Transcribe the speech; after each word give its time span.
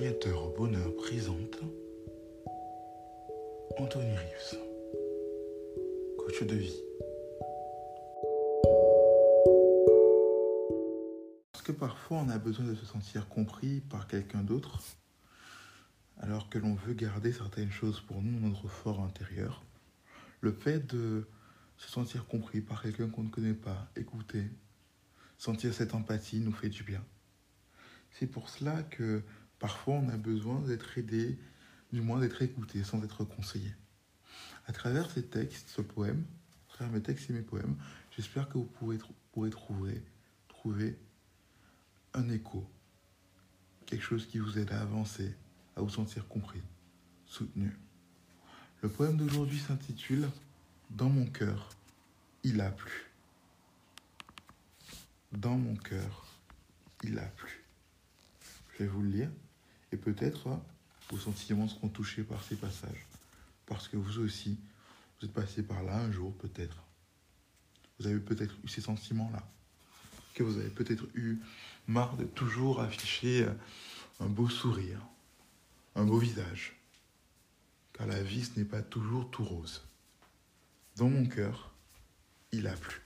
Docteur 0.00 0.48
Bonheur 0.56 0.96
présente 0.96 1.60
Anthony 3.76 4.16
Reeves, 4.16 4.58
coach 6.16 6.42
de 6.44 6.54
vie. 6.54 6.80
Parce 11.52 11.62
que 11.62 11.72
parfois 11.72 12.18
on 12.18 12.30
a 12.30 12.38
besoin 12.38 12.64
de 12.64 12.74
se 12.74 12.86
sentir 12.86 13.28
compris 13.28 13.80
par 13.80 14.08
quelqu'un 14.08 14.42
d'autre, 14.42 14.78
alors 16.20 16.48
que 16.48 16.58
l'on 16.58 16.74
veut 16.74 16.94
garder 16.94 17.30
certaines 17.30 17.70
choses 17.70 18.00
pour 18.00 18.22
nous, 18.22 18.40
notre 18.40 18.68
fort 18.68 19.00
intérieur? 19.02 19.62
Le 20.40 20.52
fait 20.52 20.86
de 20.86 21.28
se 21.76 21.90
sentir 21.90 22.26
compris 22.26 22.62
par 22.62 22.80
quelqu'un 22.82 23.10
qu'on 23.10 23.24
ne 23.24 23.30
connaît 23.30 23.52
pas, 23.52 23.90
écouter, 23.96 24.44
sentir 25.36 25.74
cette 25.74 25.94
empathie 25.94 26.40
nous 26.40 26.52
fait 26.52 26.70
du 26.70 26.82
bien. 26.82 27.04
C'est 28.10 28.26
pour 28.26 28.48
cela 28.48 28.82
que 28.82 29.22
parfois 29.62 29.94
on 29.94 30.08
a 30.08 30.16
besoin 30.16 30.58
d'être 30.62 30.98
aidé, 30.98 31.38
du 31.92 32.00
moins 32.00 32.18
d'être 32.18 32.42
écouté 32.42 32.82
sans 32.82 33.00
être 33.04 33.24
conseillé. 33.24 33.72
À 34.66 34.72
travers 34.72 35.08
ces 35.08 35.24
textes, 35.24 35.68
ce 35.68 35.80
poème, 35.80 36.24
à 36.68 36.74
travers 36.74 36.92
mes 36.92 37.00
textes 37.00 37.30
et 37.30 37.32
mes 37.32 37.42
poèmes, 37.42 37.76
j'espère 38.10 38.48
que 38.48 38.58
vous 38.58 38.64
pourrez, 38.64 38.98
trouver, 39.50 40.02
trouver 40.48 40.98
un 42.12 42.28
écho, 42.28 42.68
quelque 43.86 44.02
chose 44.02 44.26
qui 44.26 44.40
vous 44.40 44.58
aide 44.58 44.72
à 44.72 44.80
avancer, 44.80 45.32
à 45.76 45.80
vous 45.80 45.90
sentir 45.90 46.26
compris, 46.26 46.62
soutenu. 47.26 47.70
Le 48.82 48.88
poème 48.88 49.16
d'aujourd'hui 49.16 49.60
s'intitule 49.60 50.28
Dans 50.90 51.08
mon 51.08 51.26
cœur, 51.26 51.68
il 52.42 52.60
a 52.60 52.72
plu. 52.72 53.12
Dans 55.30 55.56
mon 55.56 55.76
cœur, 55.76 56.26
il 57.04 57.16
a 57.16 57.26
plu. 57.26 57.64
Je 58.72 58.82
vais 58.82 58.88
vous 58.88 59.02
le 59.02 59.10
lire 59.10 59.30
et 59.92 59.96
peut-être 59.96 60.58
vos 61.10 61.18
sentiments 61.18 61.68
seront 61.68 61.88
touchés 61.88 62.22
par 62.22 62.42
ces 62.42 62.56
passages. 62.56 63.06
Parce 63.66 63.88
que 63.88 63.96
vous 63.96 64.18
aussi, 64.18 64.58
vous 65.20 65.26
êtes 65.26 65.32
passé 65.32 65.62
par 65.62 65.82
là 65.82 65.96
un 65.98 66.10
jour 66.10 66.34
peut-être. 66.38 66.82
Vous 67.98 68.06
avez 68.06 68.18
peut-être 68.18 68.54
eu 68.64 68.68
ces 68.68 68.80
sentiments-là. 68.80 69.46
Que 70.34 70.42
vous 70.42 70.58
avez 70.58 70.70
peut-être 70.70 71.04
eu 71.14 71.38
marre 71.86 72.16
de 72.16 72.24
toujours 72.24 72.80
afficher 72.80 73.46
un 74.18 74.26
beau 74.26 74.48
sourire, 74.48 75.00
un 75.94 76.04
beau 76.04 76.18
visage. 76.18 76.76
Car 77.92 78.06
la 78.06 78.22
vie, 78.22 78.44
ce 78.44 78.58
n'est 78.58 78.64
pas 78.64 78.82
toujours 78.82 79.30
tout 79.30 79.44
rose. 79.44 79.82
Dans 80.96 81.08
mon 81.08 81.26
cœur, 81.26 81.72
il 82.50 82.66
a 82.66 82.72
plu. 82.72 83.00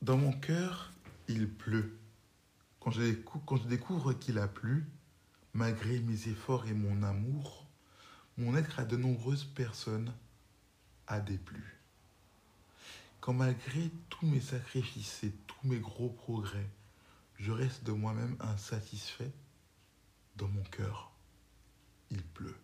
Dans 0.00 0.16
mon 0.16 0.32
cœur, 0.32 0.92
il 1.28 1.48
pleut. 1.48 1.96
Quand 2.82 2.90
je, 2.90 3.68
découvre, 3.68 4.12
qu'il 4.12 4.38
a 4.38 4.48
plu, 4.48 4.84
malgré 5.54 6.00
mes 6.00 6.26
efforts 6.26 6.66
et 6.66 6.74
mon 6.74 7.04
amour, 7.04 7.64
mon 8.36 8.56
être 8.56 8.80
à 8.80 8.84
de 8.84 8.96
nombreuses 8.96 9.44
personnes 9.44 10.12
a 11.06 11.20
déplu. 11.20 11.78
Quand 13.20 13.34
malgré 13.34 13.88
tous 14.08 14.26
mes 14.26 14.40
sacrifices 14.40 15.22
et 15.22 15.30
tous 15.46 15.68
mes 15.68 15.78
gros 15.78 16.08
progrès, 16.08 16.68
je 17.36 17.52
reste 17.52 17.84
de 17.84 17.92
moi-même 17.92 18.36
insatisfait, 18.40 19.30
dans 20.34 20.48
mon 20.48 20.64
cœur, 20.64 21.12
il 22.10 22.24
pleut. 22.24 22.58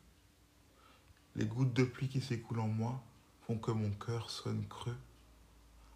Les 1.36 1.46
gouttes 1.46 1.74
de 1.74 1.84
pluie 1.84 2.08
qui 2.08 2.20
s'écoulent 2.20 2.58
en 2.58 2.66
moi 2.66 3.04
font 3.46 3.56
que 3.56 3.70
mon 3.70 3.90
cœur 3.92 4.30
sonne 4.30 4.66
creux. 4.66 4.98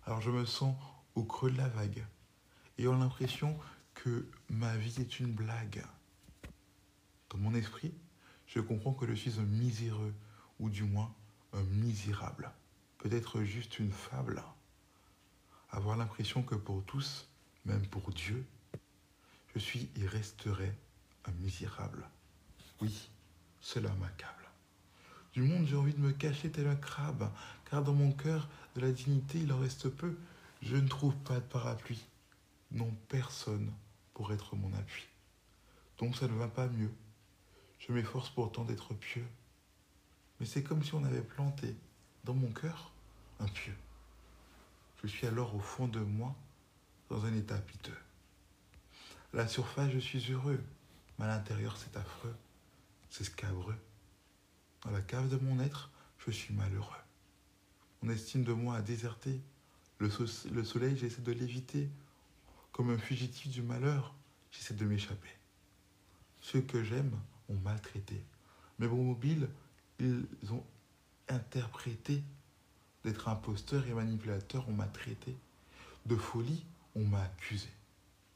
Alors 0.07 0.20
je 0.20 0.31
me 0.31 0.45
sens 0.45 0.77
au 1.17 1.25
creux 1.25 1.51
de 1.51 1.59
la 1.59 1.69
vague, 1.69 2.07
ayant 2.79 2.97
l'impression 2.97 3.59
ma 4.48 4.77
vie 4.77 5.00
est 5.00 5.20
une 5.20 5.33
blague. 5.33 5.85
Dans 7.30 7.39
mon 7.39 7.55
esprit, 7.55 7.92
je 8.46 8.61
comprends 8.61 8.92
que 8.92 9.07
je 9.07 9.14
suis 9.14 9.39
un 9.39 9.45
miséreux, 9.45 10.14
ou 10.58 10.70
du 10.70 10.85
moins 10.85 11.14
un 11.52 11.63
misérable. 11.63 12.51
Peut-être 12.98 13.42
juste 13.42 13.79
une 13.79 13.92
fable. 13.92 14.42
Avoir 15.70 15.96
l'impression 15.96 16.42
que 16.42 16.55
pour 16.55 16.85
tous, 16.85 17.29
même 17.64 17.86
pour 17.86 18.11
Dieu, 18.13 18.45
je 19.55 19.58
suis 19.58 19.89
et 19.96 20.07
resterai 20.07 20.73
un 21.24 21.33
misérable. 21.33 22.07
Oui, 22.80 23.11
cela 23.61 23.90
m'accable. 23.95 24.48
Du 25.33 25.42
monde, 25.42 25.67
j'ai 25.67 25.77
envie 25.77 25.95
de 25.95 26.01
me 26.01 26.13
cacher 26.13 26.51
tel 26.51 26.67
un 26.67 26.77
crabe, 26.77 27.33
car 27.70 27.83
dans 27.83 27.95
mon 27.95 28.13
cœur, 28.13 28.48
de 28.74 28.80
la 28.80 28.90
dignité, 28.90 29.39
il 29.39 29.52
en 29.52 29.58
reste 29.58 29.89
peu. 29.89 30.17
Je 30.61 30.77
ne 30.77 30.89
trouve 30.89 31.17
pas 31.17 31.36
de 31.36 31.45
parapluie. 31.46 32.05
Non, 32.70 32.95
personne 33.08 33.73
pour 34.14 34.33
être 34.33 34.56
mon 34.56 34.73
appui. 34.74 35.06
Donc 35.98 36.17
ça 36.17 36.28
ne 36.28 36.34
va 36.34 36.48
pas 36.48 36.68
mieux. 36.68 36.92
Je 37.78 37.92
m'efforce 37.92 38.30
pourtant 38.30 38.64
d'être 38.64 38.95
pieux. 38.95 39.27
Mais 40.40 40.46
c'est 40.46 40.62
comme 40.62 40.83
si 40.83 40.95
on 40.95 41.05
avait 41.05 41.23
planté 41.23 41.77
dans 42.24 42.34
mon 42.34 42.51
cœur 42.52 42.92
un 43.40 43.48
pieu. 43.48 43.74
Je 45.02 45.08
suis 45.08 45.27
alors 45.27 45.55
au 45.55 45.61
fond 45.61 45.89
de 45.89 46.01
moi 46.01 46.34
dans 47.08 47.24
un 47.24 47.34
état 47.34 47.58
piteux. 47.58 47.96
À 49.33 49.39
la 49.39 49.48
surface, 49.48 49.90
je 49.90 49.98
suis 49.98 50.30
heureux, 50.30 50.62
mais 51.18 51.24
à 51.24 51.28
l'intérieur, 51.28 51.77
c'est 51.77 51.96
affreux, 51.96 52.34
c'est 53.11 53.24
scabreux. 53.24 53.77
Dans 54.84 54.90
la 54.90 55.01
cave 55.01 55.28
de 55.28 55.36
mon 55.36 55.61
être, 55.61 55.90
je 56.18 56.30
suis 56.30 56.55
malheureux. 56.55 57.02
Mon 58.02 58.11
estime 58.11 58.45
de 58.45 58.52
moi 58.52 58.77
a 58.77 58.83
déserté. 58.83 59.40
Le, 59.98 60.11
le 60.52 60.64
soleil, 60.64 60.96
j'essaie 60.96 61.22
de 61.22 61.33
l'éviter. 61.33 61.89
Comme 62.72 62.90
un 62.90 62.98
fugitif 62.98 63.50
du 63.50 63.62
malheur, 63.62 64.14
j'essaie 64.50 64.74
de 64.74 64.84
m'échapper. 64.86 65.28
Ceux 66.40 66.62
que 66.62 66.83
j'aime 66.83 67.12
ont 67.48 67.56
maltraité. 67.56 68.24
Mes 68.78 68.88
bons 68.88 69.05
mobiles, 69.05 69.48
ils 70.00 70.24
ont 70.50 70.64
interprété 71.28 72.22
d'être 73.05 73.28
imposteur 73.28 73.86
et 73.86 73.92
manipulateur, 73.92 74.68
on 74.68 74.72
m'a 74.72 74.86
traité. 74.86 75.36
De 76.06 76.16
folie, 76.16 76.64
on 76.94 77.05
m'a 77.05 77.22
accusé. 77.22 77.68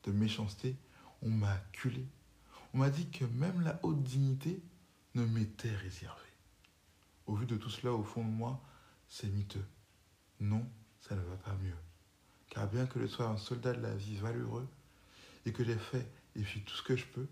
De 0.05 0.13
méchanceté, 0.13 0.77
on 1.23 1.31
m'a 1.31 1.53
acculé. 1.53 2.05
On 2.75 2.79
m'a 2.79 2.91
dit 2.91 3.09
que 3.09 3.25
même 3.25 3.63
la 3.63 3.81
haute 3.83 4.03
dignité 4.03 4.61
ne 5.15 5.25
m'était 5.25 5.75
réservée. 5.75 6.21
Au 7.27 7.35
vu 7.35 7.47
de 7.47 7.57
tout 7.57 7.71
cela, 7.71 7.93
au 7.93 8.05
fond 8.05 8.25
de 8.25 8.31
moi, 8.31 8.61
c'est 9.09 9.29
miteux. 9.29 9.65
Non, 10.41 10.65
ça 11.01 11.15
ne 11.15 11.23
va 11.23 11.37
pas 11.37 11.55
mieux. 11.63 11.77
Car 12.51 12.69
bien 12.69 12.87
que 12.87 13.01
je 13.01 13.07
sois 13.07 13.27
un 13.27 13.37
soldat 13.37 13.73
de 13.73 13.81
la 13.81 13.95
vie 13.95 14.17
valeureux 14.17 14.67
et 15.45 15.53
que 15.53 15.65
j'ai 15.65 15.77
fait 15.77 16.07
et 16.35 16.43
fait 16.43 16.61
tout 16.61 16.75
ce 16.75 16.83
que 16.83 16.97
je 16.97 17.05
peux, 17.07 17.27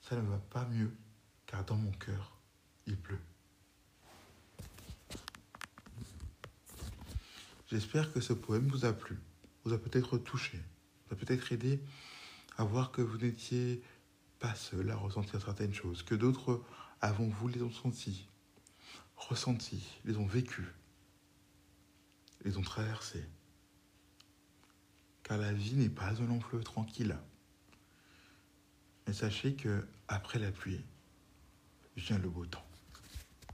ça 0.00 0.16
ne 0.16 0.22
va 0.22 0.38
pas 0.38 0.64
mieux, 0.66 0.92
car 1.46 1.64
dans 1.64 1.76
mon 1.76 1.92
cœur, 1.92 2.36
il 2.86 2.96
pleut. 2.96 3.20
J'espère 7.70 8.12
que 8.12 8.20
ce 8.20 8.32
poème 8.32 8.68
vous 8.68 8.84
a 8.84 8.92
plu, 8.92 9.18
vous 9.64 9.72
a 9.72 9.78
peut-être 9.78 10.18
touché, 10.18 10.60
vous 11.06 11.14
a 11.14 11.16
peut-être 11.16 11.52
aidé 11.52 11.80
à 12.58 12.64
voir 12.64 12.92
que 12.92 13.00
vous 13.00 13.16
n'étiez 13.18 13.82
pas 14.38 14.54
seul 14.54 14.90
à 14.90 14.96
ressentir 14.96 15.40
certaines 15.40 15.72
choses, 15.72 16.02
que 16.02 16.14
d'autres 16.14 16.62
avant 17.00 17.26
vous 17.26 17.48
les 17.48 17.62
ont 17.62 17.70
senties, 17.70 18.28
ressenties, 19.16 19.98
les 20.04 20.16
ont 20.16 20.26
vécues, 20.26 20.74
les 22.44 22.56
ont 22.58 22.62
traversées 22.62 23.24
car 25.22 25.38
la 25.38 25.52
vie 25.52 25.74
n'est 25.74 25.88
pas 25.88 26.20
un 26.20 26.26
long 26.26 26.38
tranquille. 26.64 27.16
Mais 29.06 29.12
sachez 29.12 29.54
que 29.54 29.86
après 30.08 30.38
la 30.38 30.52
pluie 30.52 30.84
vient 31.96 32.18
le 32.18 32.28
beau 32.28 32.46
temps. 32.46 32.64